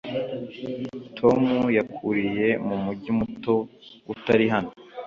[1.17, 1.41] Tom
[1.77, 3.53] yakuriye mu mujyi muto
[4.13, 4.71] utari hano.